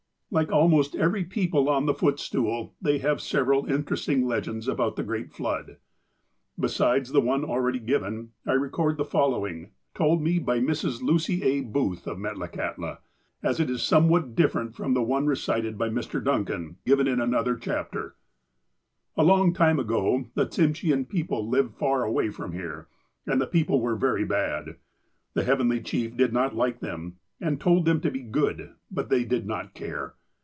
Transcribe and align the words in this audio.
Like 0.33 0.49
almost 0.49 0.95
every 0.95 1.25
people 1.25 1.67
on 1.67 1.87
the 1.87 1.93
footstool, 1.93 2.73
they 2.81 2.99
have 2.99 3.19
several 3.19 3.69
interesting 3.69 4.25
legends 4.25 4.69
about 4.69 4.95
the 4.95 5.03
great 5.03 5.33
flood. 5.33 5.75
Besides 6.57 7.11
the 7.11 7.19
one 7.19 7.43
already 7.43 7.79
given, 7.79 8.31
I 8.45 8.53
record 8.53 8.95
the 8.95 9.03
following, 9.03 9.71
told 9.93 10.21
me 10.21 10.39
by 10.39 10.61
Mrs. 10.61 11.01
Lucy 11.01 11.43
A. 11.43 11.59
Booth, 11.59 12.07
of 12.07 12.17
Metlakahtla, 12.17 12.99
as 13.43 13.59
it 13.59 13.69
is 13.69 13.83
somewhat 13.83 14.33
different 14.33 14.73
from 14.73 14.93
the 14.93 15.01
one 15.03 15.25
recited 15.25 15.77
by 15.77 15.89
Mr. 15.89 16.23
Duncan, 16.23 16.77
given 16.85 17.09
in 17.09 17.19
another 17.19 17.57
chapter:" 17.57 18.15
A 19.17 19.25
long 19.25 19.53
time 19.53 19.81
ago 19.81 20.27
the 20.35 20.45
Tsimshean 20.45 21.09
people 21.09 21.45
lived 21.45 21.75
far 21.75 22.03
away 22.05 22.29
from 22.29 22.53
here, 22.53 22.87
and 23.25 23.41
the 23.41 23.47
people 23.47 23.81
were 23.81 23.97
very 23.97 24.23
bad. 24.23 24.77
The 25.33 25.43
Heavenly 25.43 25.81
Chief 25.81 26.15
did 26.15 26.31
not 26.31 26.55
like 26.55 26.79
them, 26.79 27.17
and 27.41 27.59
told 27.59 27.83
them 27.83 27.99
to 27.99 28.09
be 28.09 28.21
good, 28.23 28.75
but 28.89 29.09
they 29.09 29.25
did 29.25 29.45
not 29.45 29.73
care. 29.73 30.13